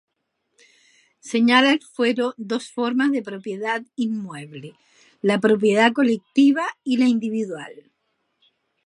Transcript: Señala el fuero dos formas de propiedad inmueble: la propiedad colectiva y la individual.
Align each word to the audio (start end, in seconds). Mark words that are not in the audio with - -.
Señala 1.31 1.69
el 1.73 1.81
fuero 1.95 2.25
dos 2.51 2.71
formas 2.77 3.11
de 3.11 3.21
propiedad 3.21 3.83
inmueble: 3.95 4.73
la 5.21 5.39
propiedad 5.39 5.93
colectiva 5.93 6.65
y 6.83 6.97
la 6.97 7.05
individual. 7.05 7.91